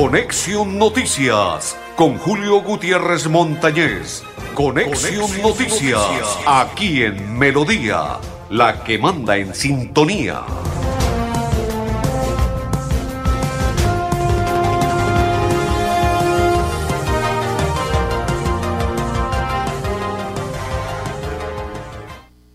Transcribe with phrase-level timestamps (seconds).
[0.00, 4.22] Conexión Noticias con Julio Gutiérrez Montañez.
[4.54, 8.18] Conexión, Noticias, aquí en Melodía,
[8.48, 10.40] la que manda en sintonía.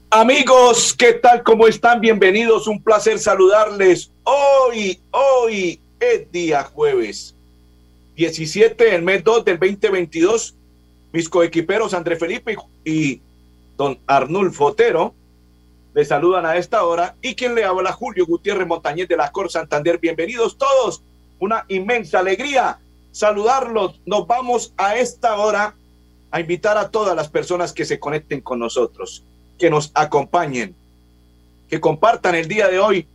[0.10, 1.44] Amigos, ¿qué tal?
[1.44, 2.02] ¿Cómo están?
[2.02, 2.66] Bienvenidos.
[2.66, 4.10] Un placer saludarles.
[4.24, 7.35] Hoy, hoy es día jueves
[8.16, 10.56] 17 del mes 2 del 2022.
[11.12, 13.22] Mis coequiperos André Felipe y
[13.78, 15.14] don Arnulfo Otero
[15.94, 17.16] les saludan a esta hora.
[17.22, 19.98] Y quien le habla, Julio Gutiérrez Montañez de la Cor Santander.
[19.98, 21.02] Bienvenidos todos.
[21.40, 22.80] Una inmensa alegría
[23.12, 24.02] saludarlos.
[24.06, 25.74] Nos vamos a esta hora
[26.32, 29.24] a invitar a todas las personas que se conecten con nosotros
[29.58, 30.76] que nos acompañen,
[31.70, 33.08] que compartan el día de hoy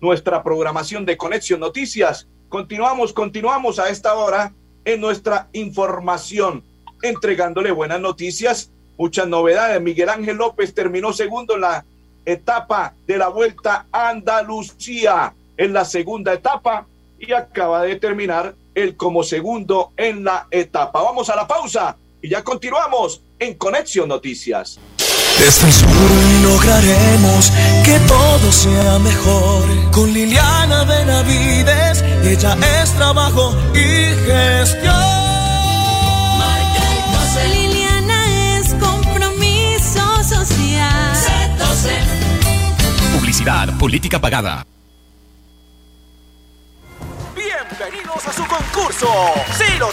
[0.00, 2.28] nuestra programación de Conexión Noticias.
[2.48, 4.52] Continuamos, continuamos a esta hora
[4.86, 6.64] en nuestra información,
[7.02, 9.80] entregándole buenas noticias, muchas novedades.
[9.82, 11.84] Miguel Ángel López terminó segundo en la
[12.24, 16.86] etapa de la Vuelta a Andalucía, en la segunda etapa,
[17.18, 21.02] y acaba de terminar él como segundo en la etapa.
[21.02, 24.78] Vamos a la pausa y ya continuamos en Conexión Noticias.
[25.38, 27.52] Y lograremos
[27.84, 29.90] que todo sea mejor.
[29.92, 30.84] Con Liliana
[32.22, 34.94] ella es trabajo y gestión.
[36.38, 41.16] Marca el Liliana es compromiso social.
[43.14, 44.66] Publicidad, política pagada.
[47.34, 49.08] Bienvenidos a su concurso.
[49.56, 49.92] Si lo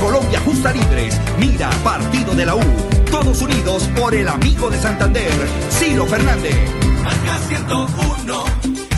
[0.00, 2.60] Colombia Justa Libres, Mira, Partido de la U.
[3.10, 5.30] Todos unidos por el amigo de Santander,
[5.70, 6.56] Ciro Fernández.
[7.04, 8.44] Marca 101,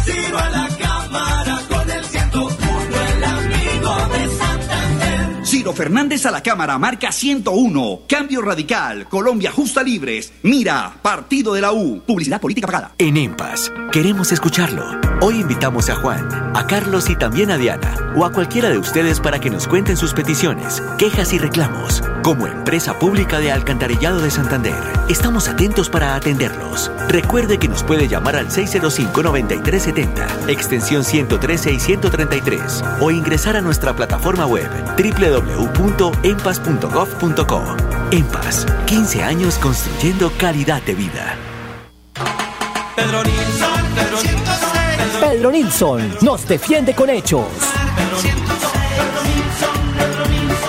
[0.05, 0.66] tiro a la
[5.72, 8.00] Fernández a la Cámara, marca 101.
[8.09, 12.03] Cambio Radical, Colombia Justa Libres, Mira, Partido de la U.
[12.06, 12.93] Publicidad política pagada.
[12.99, 14.84] En EMPAS, queremos escucharlo.
[15.21, 19.19] Hoy invitamos a Juan, a Carlos y también a Diana, o a cualquiera de ustedes
[19.19, 22.03] para que nos cuenten sus peticiones, quejas y reclamos.
[22.22, 24.75] Como empresa pública de Alcantarillado de Santander,
[25.09, 26.91] estamos atentos para atenderlos.
[27.09, 33.97] Recuerde que nos puede llamar al 605-9370, extensión 113 y 133, o ingresar a nuestra
[33.97, 34.69] plataforma web
[35.56, 37.62] www.empas.gov.co.
[38.11, 41.37] EMPAS, 15 años construyendo calidad de vida.
[42.94, 45.21] Pedro Nilsson, Pedro Nilsson.
[45.21, 47.47] Pedro Nilsson nos defiende con hechos.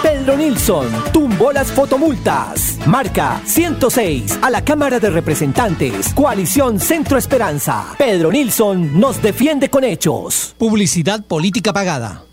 [0.01, 2.79] Pedro Nilsson tumbó las fotomultas.
[2.85, 6.13] Marca 106 a la Cámara de Representantes.
[6.13, 7.95] Coalición Centro Esperanza.
[7.97, 10.55] Pedro Nilsson nos defiende con hechos.
[10.57, 12.23] Publicidad política pagada.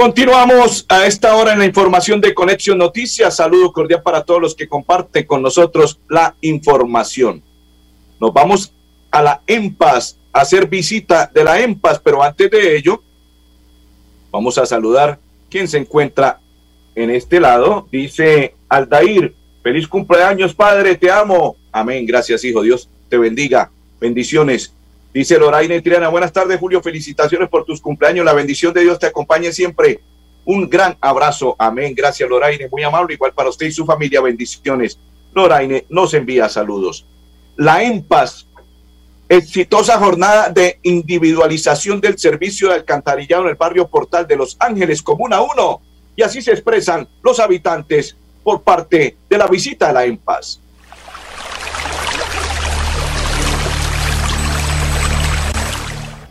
[0.00, 3.36] Continuamos a esta hora en la información de Conexión Noticias.
[3.36, 7.42] Saludo cordial para todos los que comparten con nosotros la información.
[8.18, 8.72] Nos vamos
[9.10, 13.02] a la EMPAS a hacer visita de la EMPAS, pero antes de ello,
[14.30, 15.18] vamos a saludar
[15.50, 16.40] quien se encuentra
[16.94, 17.86] en este lado.
[17.92, 21.56] Dice Aldair, feliz cumpleaños, padre, te amo.
[21.70, 22.62] Amén, gracias, hijo.
[22.62, 23.70] Dios te bendiga.
[24.00, 24.72] Bendiciones.
[25.12, 26.80] Dice Loraine Triana, buenas tardes, Julio.
[26.80, 28.24] Felicitaciones por tus cumpleaños.
[28.24, 30.00] La bendición de Dios te acompañe siempre.
[30.44, 31.56] Un gran abrazo.
[31.58, 31.94] Amén.
[31.96, 32.68] Gracias, Loraine.
[32.68, 33.14] Muy amable.
[33.14, 34.20] Igual para usted y su familia.
[34.20, 34.98] Bendiciones.
[35.34, 37.06] Loraine nos envía saludos.
[37.56, 38.46] La EMPAS,
[39.28, 45.02] exitosa jornada de individualización del servicio de alcantarillado en el barrio Portal de Los Ángeles,
[45.02, 45.82] Comuna 1.
[46.16, 50.60] Y así se expresan los habitantes por parte de la visita a la EMPAS.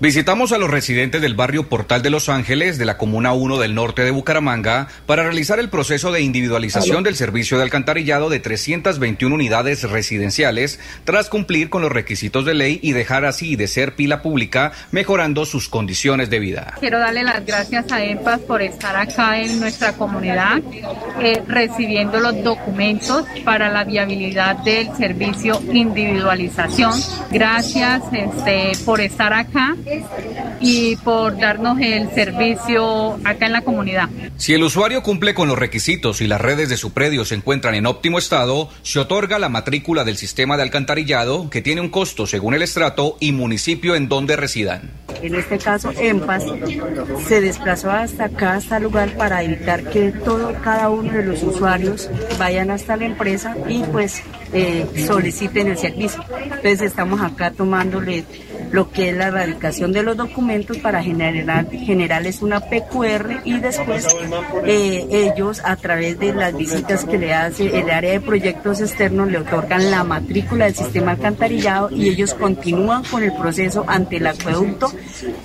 [0.02, 3.76] Visitamos a los residentes del barrio Portal de Los Ángeles, de la Comuna 1 del
[3.76, 9.36] norte de Bucaramanga, para realizar el proceso de individualización del servicio de alcantarillado de 321
[9.36, 14.22] unidades residenciales, tras cumplir con los requisitos de ley y dejar así de ser pila
[14.22, 16.76] pública, mejorando sus condiciones de vida.
[16.80, 20.62] Quiero darle las gracias a EMPAS por estar acá en nuestra comunidad,
[21.22, 26.94] eh, recibiendo los documentos para la viabilidad del servicio individualización.
[27.32, 29.76] Gracias este, por estar acá
[30.60, 34.10] y por darnos el servicio acá en la comunidad.
[34.38, 37.76] Si el usuario cumple con los requisitos y las redes de su predio se encuentran
[37.76, 42.28] en óptimo estado, se otorga la matrícula del sistema de alcantarillado que tiene un costo
[42.28, 44.92] según el estrato y municipio en donde residan.
[45.22, 46.44] En este caso, EMPAS
[47.28, 51.44] se desplazó hasta acá, hasta el lugar, para evitar que todo, cada uno de los
[51.44, 54.22] usuarios vayan hasta la empresa y pues
[54.54, 56.24] eh, soliciten el servicio.
[56.42, 58.24] Entonces estamos acá tomándole
[58.72, 64.08] lo que es la erradicación de los documentos para generar, generarles una PQR y después
[64.66, 69.30] eh, ellos a través de las visitas que le hace el área de proyectos externos
[69.32, 74.28] le otorgan la matrícula del sistema alcantarillado y ellos continúan con el proceso ante el
[74.28, 74.92] acueducto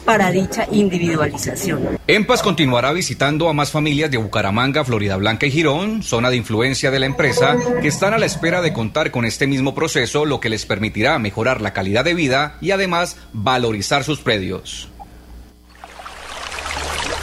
[0.05, 1.99] para dicha individualización.
[2.07, 6.91] EMPAS continuará visitando a más familias de Bucaramanga, Florida Blanca y Girón, zona de influencia
[6.91, 10.41] de la empresa, que están a la espera de contar con este mismo proceso, lo
[10.41, 14.89] que les permitirá mejorar la calidad de vida y además valorizar sus predios.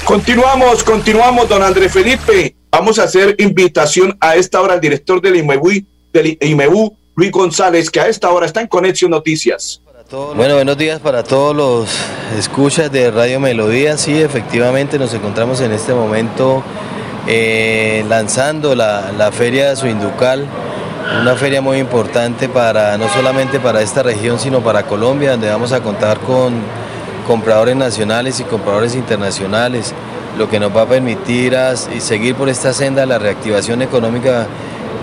[0.06, 2.56] Continuamos, continuamos, don Andrés Felipe.
[2.72, 7.90] Vamos a hacer invitación a esta hora al director del IMEBU, del IMEBU Luis González,
[7.90, 9.82] que a esta hora está en Conexión Noticias.
[10.36, 11.90] Bueno, buenos días para todos los
[12.38, 13.98] escuchas de Radio Melodía.
[13.98, 16.62] Sí, efectivamente nos encontramos en este momento
[17.28, 20.46] eh, lanzando la, la feria Suinducal
[21.20, 25.72] una feria muy importante para no solamente para esta región, sino para Colombia, donde vamos
[25.72, 26.54] a contar con
[27.28, 29.94] compradores nacionales y compradores internacionales,
[30.38, 31.56] lo que nos va a permitir
[32.00, 34.48] seguir por esta senda la reactivación económica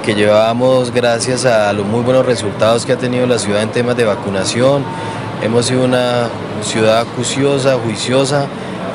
[0.05, 3.97] que llevamos gracias a los muy buenos resultados que ha tenido la ciudad en temas
[3.97, 4.83] de vacunación.
[5.43, 6.29] Hemos sido una
[6.63, 8.47] ciudad acuciosa, juiciosa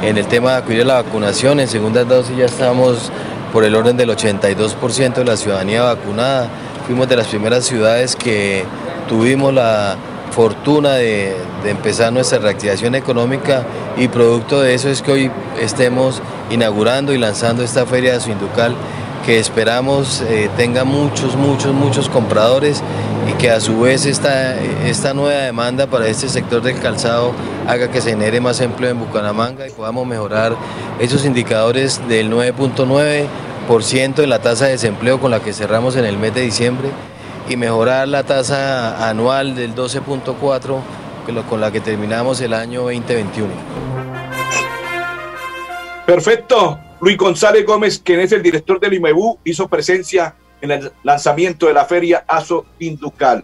[0.02, 1.60] en el tema de acudir a la vacunación.
[1.60, 3.12] En segunda dosis ya estamos
[3.54, 6.50] por el orden del 82% de la ciudadanía vacunada.
[6.86, 8.66] Fuimos de las primeras ciudades que
[9.08, 9.96] tuvimos la
[10.32, 11.36] fortuna de,
[11.66, 13.64] empezar nuestra reactivación económica
[13.96, 15.32] y producto de eso es que hoy
[15.62, 18.76] estemos inaugurando y lanzando esta feria de Suinducal
[19.26, 22.84] que esperamos eh, tenga muchos, muchos, muchos compradores
[23.30, 27.32] y que a su vez esta, esta nueva demanda para este sector del calzado
[27.66, 30.58] haga que se genere más empleo en Bucaramanga y podamos mejorar
[31.00, 33.28] esos indicadores del 9.9
[33.70, 36.90] en la tasa de desempleo con la que cerramos en el mes de diciembre
[37.50, 40.80] y mejorar la tasa anual del 12.4
[41.50, 43.50] con la que terminamos el año 2021.
[46.06, 46.78] Perfecto.
[47.00, 51.74] Luis González Gómez, quien es el director del IMEBU, hizo presencia en el lanzamiento de
[51.74, 53.44] la feria ASO Inducal.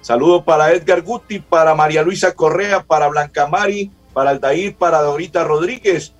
[0.00, 5.44] Saludo para Edgar Guti, para María Luisa Correa, para Blanca Mari, para Aldair, para Dorita
[5.44, 6.12] Rodríguez,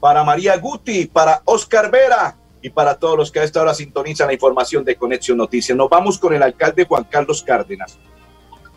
[0.00, 4.28] para María Guti, para Oscar Vera y para todos los que a esta hora sintonizan
[4.28, 5.76] la información de Conexión Noticias.
[5.76, 7.98] Nos vamos con el alcalde Juan Carlos Cárdenas,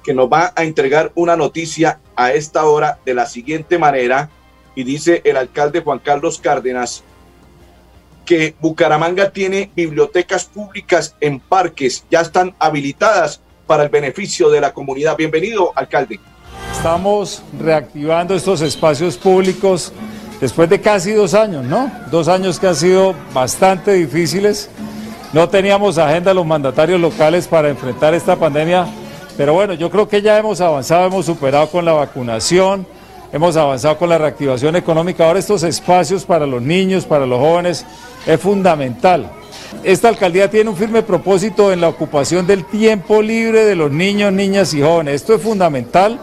[0.03, 4.29] que nos va a entregar una noticia a esta hora de la siguiente manera.
[4.75, 7.03] Y dice el alcalde Juan Carlos Cárdenas
[8.25, 14.73] que Bucaramanga tiene bibliotecas públicas en parques, ya están habilitadas para el beneficio de la
[14.73, 15.17] comunidad.
[15.17, 16.19] Bienvenido, alcalde.
[16.71, 19.91] Estamos reactivando estos espacios públicos
[20.41, 21.89] después de casi dos años, ¿no?
[22.09, 24.69] Dos años que han sido bastante difíciles.
[25.31, 28.87] No teníamos agenda los mandatarios locales para enfrentar esta pandemia,
[29.37, 32.85] pero bueno, yo creo que ya hemos avanzado, hemos superado con la vacunación,
[33.31, 35.25] hemos avanzado con la reactivación económica.
[35.25, 37.85] Ahora estos espacios para los niños, para los jóvenes,
[38.25, 39.29] es fundamental.
[39.83, 44.33] Esta alcaldía tiene un firme propósito en la ocupación del tiempo libre de los niños,
[44.33, 45.15] niñas y jóvenes.
[45.15, 46.19] Esto es fundamental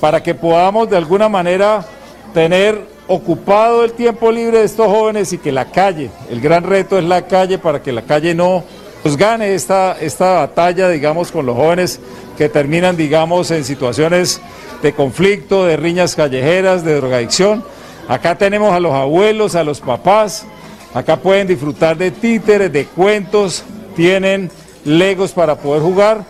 [0.00, 1.84] para que podamos de alguna manera
[2.32, 6.98] tener ocupado el tiempo libre de estos jóvenes y que la calle, el gran reto
[6.98, 8.64] es la calle para que la calle no
[9.04, 12.00] nos gane esta, esta batalla, digamos, con los jóvenes
[12.38, 14.40] que terminan, digamos, en situaciones
[14.82, 17.62] de conflicto, de riñas callejeras, de drogadicción.
[18.08, 20.46] Acá tenemos a los abuelos, a los papás,
[20.94, 24.50] acá pueden disfrutar de títeres, de cuentos, tienen
[24.84, 26.24] legos para poder jugar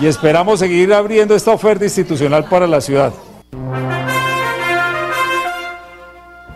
[0.00, 3.12] y esperamos seguir abriendo esta oferta institucional para la ciudad.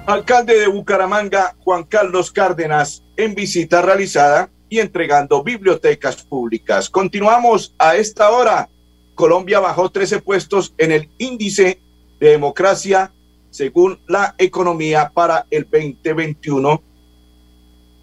[0.09, 6.89] Alcalde de Bucaramanga, Juan Carlos Cárdenas, en visita realizada y entregando bibliotecas públicas.
[6.89, 8.71] Continuamos a esta hora.
[9.15, 11.83] Colombia bajó 13 puestos en el índice
[12.19, 13.13] de democracia
[13.51, 16.83] según la economía para el 2021.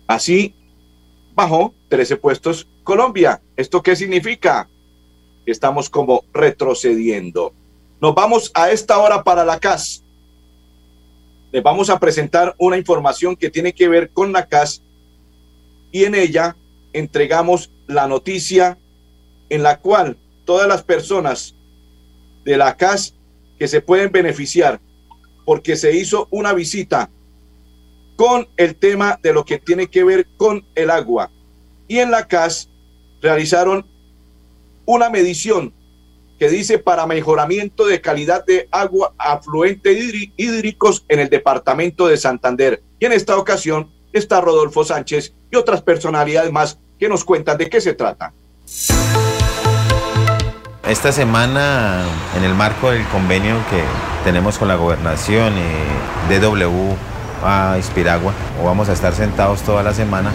[0.05, 0.53] Así
[1.33, 3.41] bajó 13 puestos Colombia.
[3.57, 4.69] ¿Esto qué significa?
[5.47, 7.51] Estamos como retrocediendo.
[7.99, 10.04] Nos vamos a esta hora para la CAS.
[11.55, 14.83] Les vamos a presentar una información que tiene que ver con la CAS
[15.89, 16.57] y en ella
[16.91, 18.77] entregamos la noticia
[19.47, 21.55] en la cual todas las personas
[22.43, 23.15] de la CAS
[23.57, 24.81] que se pueden beneficiar
[25.45, 27.09] porque se hizo una visita
[28.17, 31.31] con el tema de lo que tiene que ver con el agua.
[31.87, 32.69] Y en la CAS
[33.21, 33.87] realizaron
[34.85, 35.73] una medición
[36.37, 39.93] que dice para mejoramiento de calidad de agua afluente
[40.37, 42.83] hídricos en el departamento de Santander.
[42.99, 47.69] Y en esta ocasión está Rodolfo Sánchez y otras personalidades más que nos cuentan de
[47.69, 48.33] qué se trata.
[50.87, 52.05] Esta semana,
[52.37, 53.81] en el marco del convenio que
[54.23, 56.93] tenemos con la gobernación y DW
[57.43, 60.31] a Inspiragua, vamos a estar sentados toda la semana,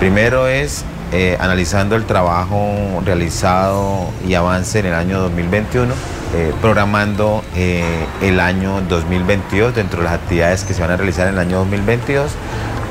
[0.00, 5.92] primero es eh, analizando el trabajo realizado y avance en el año 2021,
[6.36, 7.82] eh, programando eh,
[8.22, 11.58] el año 2022 dentro de las actividades que se van a realizar en el año
[11.58, 12.30] 2022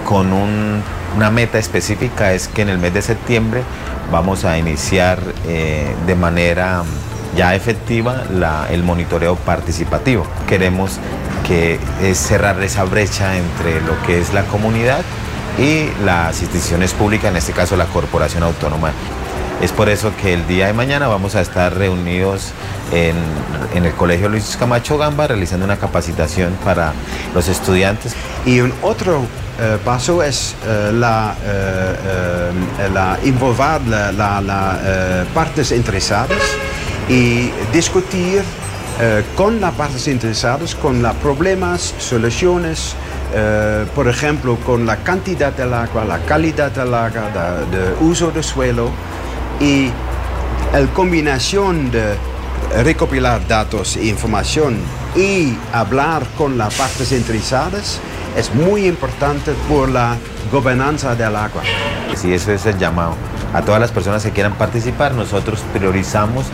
[0.03, 3.61] con una meta específica es que en el mes de septiembre
[4.11, 6.83] vamos a iniciar de manera
[7.37, 8.23] ya efectiva
[8.71, 10.25] el monitoreo participativo.
[10.47, 10.97] Queremos
[11.47, 11.79] que
[12.15, 15.03] cerrar esa brecha entre lo que es la comunidad
[15.57, 18.91] y las instituciones públicas, en este caso la Corporación Autónoma.
[19.61, 22.53] Es por eso que el día de mañana vamos a estar reunidos
[22.93, 23.15] en,
[23.73, 26.93] en, el Colegio Luis Camacho Gamba realizando una capacitación para
[27.35, 28.13] los estudiantes.
[28.45, 29.25] Y un otro
[29.61, 36.39] eh, paso es eh, la, eh, la involver las la, la, partes interesadas
[37.09, 38.41] y discutir
[39.35, 42.95] con las partes interesadas, con los problemas, soluciones,
[43.93, 47.29] por ejemplo, con la cantidad del agua, la calidad del agua,
[47.71, 48.89] el uso del suelo
[49.59, 49.91] y
[50.73, 52.15] la combinación de
[52.83, 54.77] recopilar datos e información
[55.15, 57.99] y hablar con las partes interesadas
[58.37, 60.17] es muy importante por la
[60.51, 61.63] gobernanza del agua.
[62.15, 63.15] Si eso es el llamado
[63.53, 66.45] a todas las personas que quieran participar, nosotros priorizamos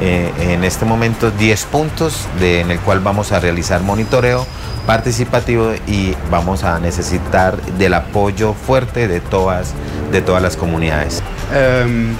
[0.00, 4.46] eh, en este momento 10 puntos de, en el cual vamos a realizar monitoreo
[4.86, 9.74] participativo y vamos a necesitar del apoyo fuerte de todas,
[10.10, 11.22] de todas las comunidades.
[11.50, 12.14] Um,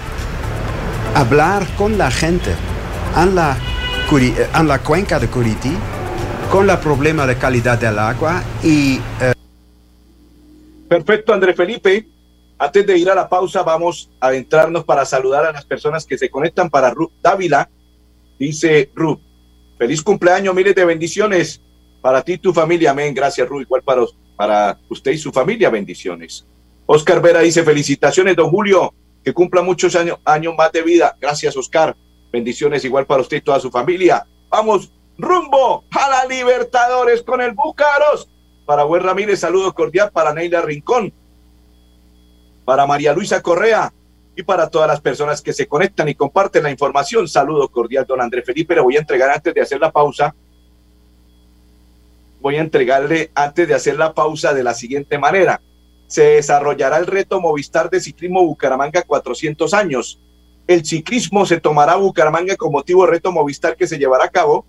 [1.14, 2.50] hablar con la gente
[3.16, 3.56] en la,
[4.54, 5.76] en la cuenca de Curití
[6.50, 9.00] con el problema de calidad del agua y...
[9.20, 9.32] Eh...
[10.88, 12.08] Perfecto, André Felipe.
[12.58, 16.18] Antes de ir a la pausa, vamos a adentrarnos para saludar a las personas que
[16.18, 17.70] se conectan para Ruth Dávila.
[18.38, 19.20] Dice Ruth,
[19.78, 21.62] feliz cumpleaños, miles de bendiciones
[22.00, 22.90] para ti y tu familia.
[22.90, 23.14] Amén.
[23.14, 23.62] Gracias, Ruth.
[23.62, 26.46] Igual para, usted y su familia, bendiciones.
[26.86, 28.92] Oscar Vera dice, felicitaciones, don Julio,
[29.24, 30.18] que cumpla muchos años,
[30.56, 31.16] más de vida.
[31.20, 31.96] Gracias, Oscar.
[32.32, 34.26] Bendiciones igual para usted y toda su familia.
[34.48, 38.28] Vamos rumbo a la Libertadores con el Búcaros.
[38.66, 41.12] Para Buen Ramírez, saludo cordial para Neila Rincón,
[42.64, 43.92] para María Luisa Correa
[44.36, 47.26] y para todas las personas que se conectan y comparten la información.
[47.28, 48.74] Saludo cordial, don André Felipe.
[48.74, 50.34] Le voy a entregar antes de hacer la pausa.
[52.40, 55.60] Voy a entregarle antes de hacer la pausa de la siguiente manera.
[56.06, 60.20] Se desarrollará el reto Movistar de Ciclismo Bucaramanga 400 años.
[60.66, 64.64] El ciclismo se tomará Bucaramanga con motivo reto Movistar que se llevará a cabo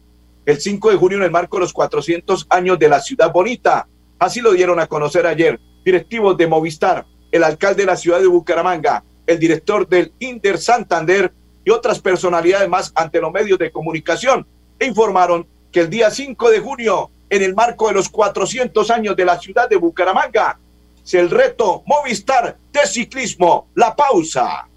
[0.46, 3.88] el 5 de junio en el marco de los 400 años de la ciudad bonita.
[4.20, 8.28] Así lo dieron a conocer ayer directivos de Movistar, el alcalde de la ciudad de
[8.28, 14.48] Bucaramanga, el director del Inter Santander y otras personalidades más ante los medios de comunicación.
[14.80, 19.16] E informaron que el día 5 de junio, en el marco de los 400 años
[19.16, 20.60] de la ciudad de Bucaramanga,
[21.04, 23.70] es el reto Movistar de ciclismo.
[23.74, 24.68] La pausa.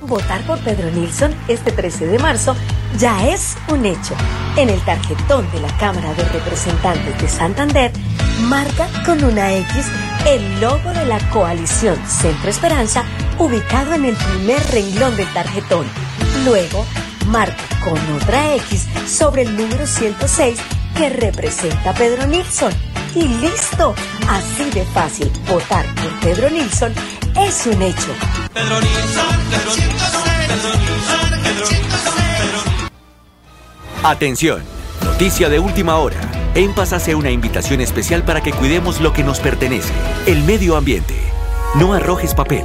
[0.00, 2.56] Votar por Pedro Nilsson este 13 de marzo
[2.98, 4.16] ya es un hecho.
[4.56, 7.92] En el tarjetón de la Cámara de Representantes de Santander,
[8.48, 9.86] marca con una X
[10.26, 13.04] el logo de la coalición Centro Esperanza
[13.38, 15.86] ubicado en el primer renglón del tarjetón.
[16.44, 16.84] Luego,
[17.26, 20.58] marca con otra X sobre el número 106
[20.96, 22.72] que representa a Pedro Nilsson.
[23.14, 23.94] Y listo,
[24.28, 26.92] así de fácil, votar por Pedro Nilsson
[27.36, 28.14] es un hecho.
[28.52, 32.90] Pedro Nilsson, Pedro Nilsson, Pedro Nilsson, Pedro Nilsson,
[34.02, 34.62] Atención,
[35.04, 36.20] noticia de última hora.
[36.54, 39.92] En Paz hace una invitación especial para que cuidemos lo que nos pertenece,
[40.26, 41.14] el medio ambiente.
[41.74, 42.64] No arrojes papel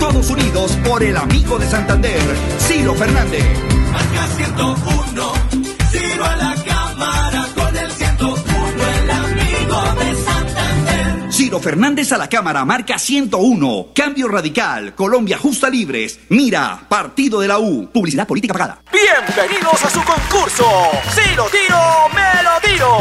[0.00, 2.18] todos unidos por el amigo de Santander,
[2.58, 3.44] Ciro Fernández.
[3.92, 5.32] Marca 101,
[11.48, 17.48] Ciro Fernández a la cámara, marca 101, cambio radical, Colombia justa libres, mira, partido de
[17.48, 18.82] la U, publicidad política pagada.
[18.92, 20.66] Bienvenidos a su concurso.
[21.10, 21.78] Si lo tiro,
[22.14, 22.98] me lo tiro.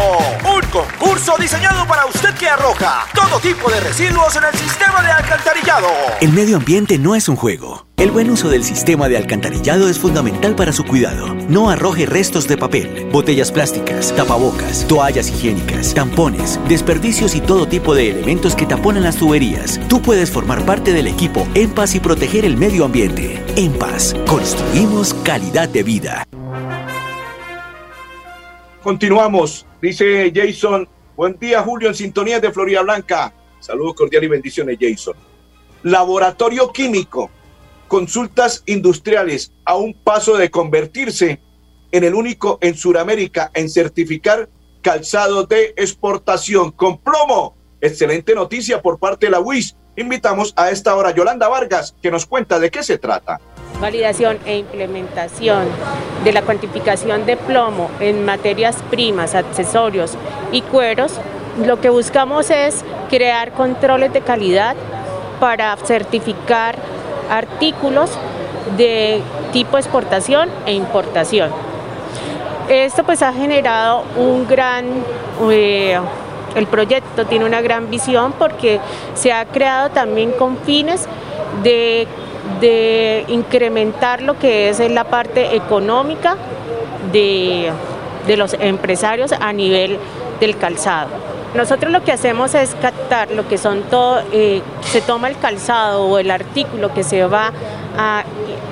[0.55, 5.11] Un concurso diseñado para usted que arroja todo tipo de residuos en el sistema de
[5.11, 5.89] alcantarillado.
[6.21, 7.86] El medio ambiente no es un juego.
[7.99, 11.33] El buen uso del sistema de alcantarillado es fundamental para su cuidado.
[11.49, 17.95] No arroje restos de papel, botellas plásticas, tapabocas, toallas higiénicas, tampones, desperdicios y todo tipo
[17.95, 19.79] de elementos que taponan las tuberías.
[19.89, 23.43] Tú puedes formar parte del equipo En Paz y proteger el medio ambiente.
[23.55, 26.23] En Paz, construimos calidad de vida.
[28.83, 30.87] Continuamos, dice Jason.
[31.15, 33.33] Buen día, Julio, en sintonía de Florida Blanca.
[33.59, 35.15] Saludos cordiales y bendiciones, Jason.
[35.81, 37.31] Laboratorio químico,
[37.87, 41.39] consultas industriales a un paso de convertirse
[41.91, 44.49] en el único en Sudamérica en certificar
[44.81, 47.55] calzado de exportación con plomo.
[47.81, 49.75] Excelente noticia por parte de la UIS.
[49.95, 53.39] Invitamos a esta hora a Yolanda Vargas, que nos cuenta de qué se trata.
[53.79, 55.67] validación e implementación
[56.23, 60.17] de la cuantificación de plomo en materias primas, accesorios
[60.51, 61.13] y cueros,
[61.63, 64.75] lo que buscamos es crear controles de calidad
[65.39, 66.77] para certificar
[67.29, 68.11] artículos
[68.77, 71.49] de tipo exportación e importación.
[72.69, 74.85] Esto pues ha generado un gran,
[75.49, 75.97] eh,
[76.55, 78.79] el proyecto tiene una gran visión porque
[79.13, 81.07] se ha creado también con fines
[81.63, 82.07] de,
[82.59, 86.35] de incrementar lo que es la parte económica
[87.13, 87.71] de,
[88.27, 89.97] de los empresarios a nivel
[90.41, 91.36] del calzado.
[91.57, 96.05] Nosotros lo que hacemos es captar lo que son todo, eh, se toma el calzado
[96.05, 97.51] o el artículo que se va
[97.97, 98.23] a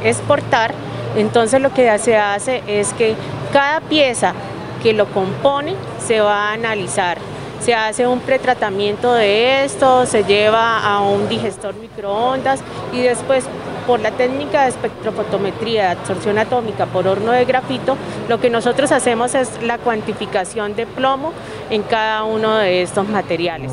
[0.03, 0.71] exportar,
[1.15, 3.15] entonces lo que se hace es que
[3.51, 4.33] cada pieza
[4.83, 7.17] que lo compone se va a analizar.
[7.59, 12.59] Se hace un pretratamiento de esto, se lleva a un digestor microondas
[12.93, 13.45] y después
[13.85, 18.91] por la técnica de espectrofotometría de absorción atómica por horno de grafito, lo que nosotros
[18.91, 21.33] hacemos es la cuantificación de plomo
[21.69, 23.71] en cada uno de estos materiales.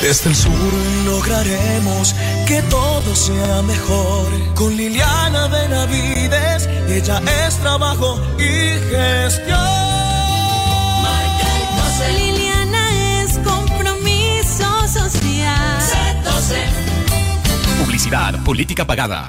[0.00, 0.52] Desde el sur
[1.06, 2.14] lograremos
[2.46, 4.26] que todo sea mejor.
[4.54, 9.95] Con Liliana Benavides, ella es trabajo y gestión.
[18.44, 19.28] Política pagada.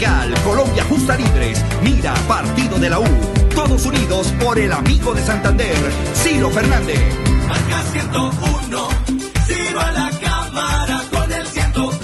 [0.00, 3.06] Radical, Colombia justa libres, mira, partido de la U,
[3.54, 5.76] todos unidos por el amigo de Santander,
[6.14, 7.00] Ciro Fernández.
[7.46, 8.88] Marca 101,
[9.46, 11.98] Ciro a la cámara con el 101,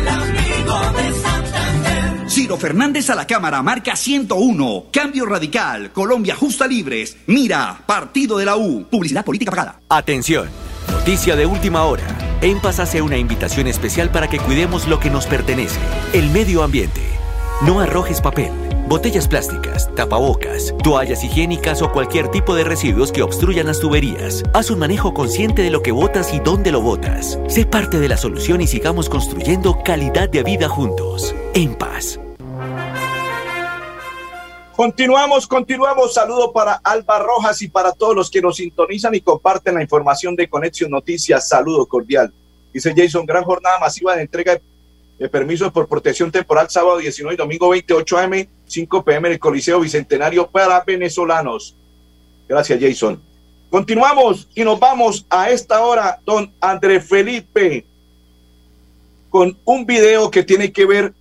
[0.00, 2.30] el amigo de Santander.
[2.30, 8.44] Ciro Fernández a la cámara, marca 101, cambio radical, Colombia justa libres, mira, partido de
[8.44, 9.80] la U, publicidad política pagada.
[9.88, 10.48] Atención,
[10.90, 12.04] noticia de última hora.
[12.40, 15.78] En Paz hace una invitación especial para que cuidemos lo que nos pertenece,
[16.12, 17.21] el medio ambiente.
[17.64, 18.50] No arrojes papel,
[18.88, 24.42] Botellas plásticas, tapabocas, toallas higiénicas o cualquier tipo de residuos que obstruyan las tuberías.
[24.52, 27.38] Haz un manejo consciente de lo que botas y dónde lo botas.
[27.46, 31.34] Sé parte de la solución y sigamos construyendo calidad de vida juntos.
[31.54, 32.18] En paz.
[34.74, 36.14] Continuamos, continuamos.
[36.14, 40.34] Saludo para Alba Rojas y para todos los que nos sintonizan y comparten la información
[40.34, 41.48] de Conexión Noticias.
[41.48, 42.34] Saludo cordial.
[42.74, 44.62] Dice Jason, gran jornada masiva de entrega de
[45.30, 48.32] permisos por protección temporal sábado 19 y domingo 28 am,
[48.64, 51.76] 5 pm en el Coliseo Bicentenario para venezolanos.
[52.48, 53.22] Gracias, Jason.
[53.70, 57.86] Continuamos y nos vamos a esta hora, don André Felipe,
[59.30, 61.14] con un video que tiene que ver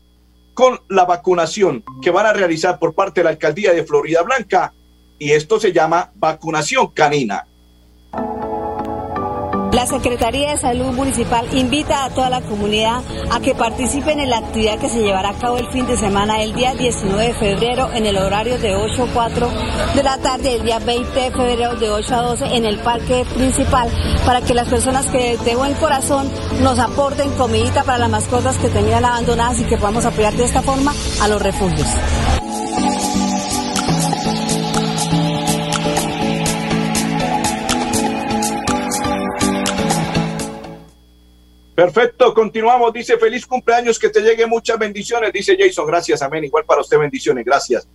[0.53, 4.73] con la vacunación que van a realizar por parte de la alcaldía de Florida Blanca
[5.17, 7.47] y esto se llama vacunación canina.
[9.81, 14.37] La Secretaría de Salud Municipal invita a toda la comunidad a que participen en la
[14.37, 17.89] actividad que se llevará a cabo el fin de semana el día 19 de febrero
[17.91, 19.49] en el horario de 8 a 4
[19.95, 23.25] de la tarde, el día 20 de febrero de 8 a 12 en el parque
[23.33, 23.89] principal
[24.23, 26.29] para que las personas que de buen corazón
[26.61, 30.61] nos aporten comidita para las mascotas que tenían abandonadas y que podamos apoyar de esta
[30.61, 31.87] forma a los refugios.
[41.81, 42.93] Perfecto, continuamos.
[42.93, 45.33] Dice, feliz cumpleaños, que te llegue muchas bendiciones.
[45.33, 46.43] Dice Jason, gracias, amén.
[46.43, 47.87] Igual para usted bendiciones, gracias.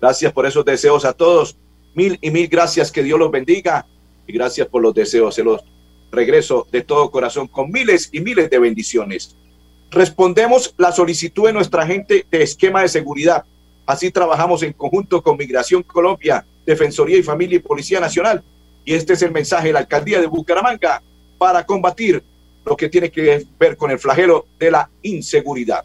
[0.00, 1.58] Gracias por esos deseos a todos.
[1.94, 3.86] Mil y mil gracias, que Dios los bendiga.
[4.26, 5.34] Y gracias por los deseos.
[5.34, 5.62] Se los
[6.10, 9.36] regreso de todo corazón con miles y miles de bendiciones.
[9.90, 13.44] Respondemos la solicitud de nuestra gente de esquema de seguridad.
[13.84, 18.42] Así trabajamos en conjunto con Migración Colombia, Defensoría y Familia y Policía Nacional.
[18.86, 21.02] Y este es el mensaje de la Alcaldía de Bucaramanga
[21.36, 22.24] para combatir
[22.64, 25.84] lo que tiene que ver con el flagelo de la inseguridad.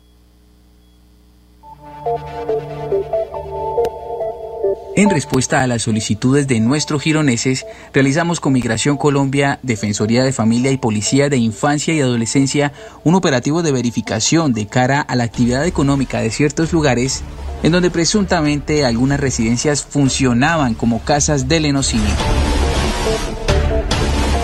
[4.96, 10.72] En respuesta a las solicitudes de nuestros gironeses, realizamos con Migración Colombia, Defensoría de Familia
[10.72, 12.74] y Policía de Infancia y Adolescencia
[13.06, 17.24] un operativo de verificación de cara a la actividad económica de ciertos lugares
[17.64, 22.10] en donde presuntamente algunas residencias funcionaban como casas del enocine.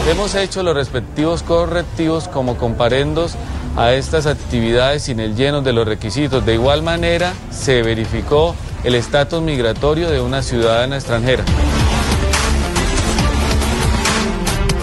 [0.07, 3.35] Hemos hecho los respectivos correctivos como comparendos
[3.75, 6.45] a estas actividades sin el lleno de los requisitos.
[6.45, 11.43] De igual manera, se verificó el estatus migratorio de una ciudadana extranjera.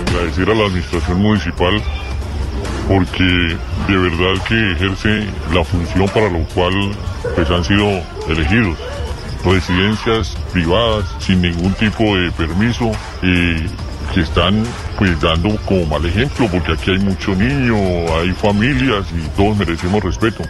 [0.09, 1.81] Agradecer a la administración municipal
[2.89, 3.57] porque
[3.87, 6.75] de verdad que ejerce la función para lo cual
[7.37, 8.77] pues, han sido elegidos.
[9.45, 12.91] Residencias privadas sin ningún tipo de permiso
[13.23, 13.69] y
[14.13, 14.65] que están
[15.11, 17.77] dando como mal ejemplo, porque aquí hay mucho niño,
[18.17, 20.45] hay familias y todos merecemos respeto.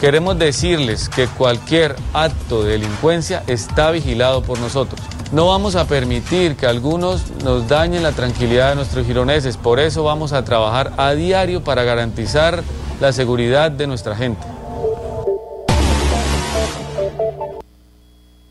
[0.00, 4.98] Queremos decirles que cualquier acto de delincuencia está vigilado por nosotros.
[5.30, 10.02] No vamos a permitir que algunos nos dañen la tranquilidad de nuestros gironeses, por eso
[10.02, 12.64] vamos a trabajar a diario para garantizar
[13.00, 14.44] la seguridad de nuestra gente.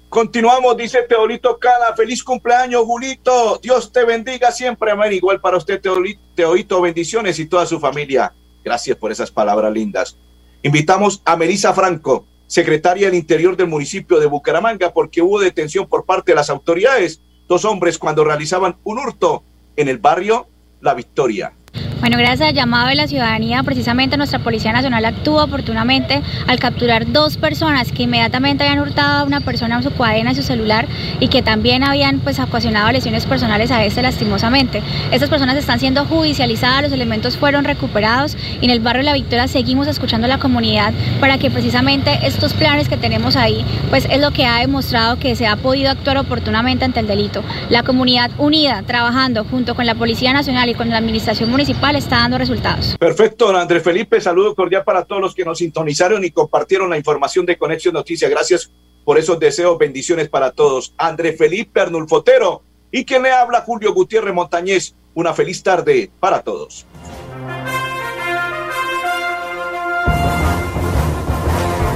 [0.09, 1.95] Continuamos, dice Teolito Cala.
[1.95, 3.59] Feliz cumpleaños, Julito.
[3.61, 5.13] Dios te bendiga siempre, amén.
[5.13, 8.33] Igual para usted, Teolito, bendiciones y toda su familia.
[8.63, 10.17] Gracias por esas palabras lindas.
[10.63, 16.05] Invitamos a Melisa Franco, secretaria del Interior del municipio de Bucaramanga, porque hubo detención por
[16.05, 17.21] parte de las autoridades.
[17.47, 19.43] Dos hombres cuando realizaban un hurto
[19.75, 20.47] en el barrio
[20.81, 21.53] La Victoria.
[21.99, 27.11] Bueno, gracias al llamado de la ciudadanía, precisamente nuestra Policía Nacional actuó oportunamente al capturar
[27.11, 30.87] dos personas que inmediatamente habían hurtado a una persona en su cadena y su celular
[31.19, 34.81] y que también habían pues ocasionado lesiones personales a este lastimosamente.
[35.11, 39.47] Estas personas están siendo judicializadas, los elementos fueron recuperados y en el barrio La Victoria
[39.47, 44.19] seguimos escuchando a la comunidad para que precisamente estos planes que tenemos ahí pues es
[44.19, 47.43] lo que ha demostrado que se ha podido actuar oportunamente ante el delito.
[47.69, 52.17] La comunidad unida, trabajando junto con la Policía Nacional y con la Administración Municipal está
[52.17, 52.95] dando resultados.
[52.97, 56.97] Perfecto, don Andrés Felipe, saludo cordial para todos los que nos sintonizaron y compartieron la
[56.97, 58.29] información de Conexión Noticias.
[58.31, 58.71] Gracias
[59.03, 60.93] por esos deseos, bendiciones para todos.
[60.97, 64.95] Andrés Felipe Arnulfotero y quien le habla Julio Gutiérrez Montañez.
[65.13, 66.85] Una feliz tarde para todos.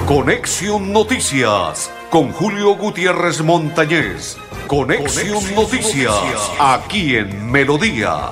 [0.07, 4.37] Conexión Noticias con Julio Gutiérrez Montañez.
[4.67, 8.31] Conexión, Noticias, aquí en Melodía